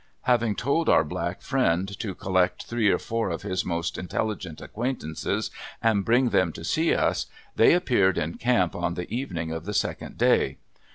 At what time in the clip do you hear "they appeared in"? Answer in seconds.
7.55-8.39